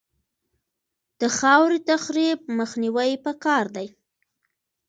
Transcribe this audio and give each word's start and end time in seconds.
د 1.19 1.21
خاورې 1.37 1.79
تخریب 1.91 2.39
مخنیوی 2.59 3.11
پکار 3.25 3.65
دی 3.75 3.87